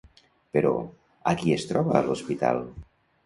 [0.55, 0.71] Però,
[1.31, 2.65] a qui es troba a l'hospital?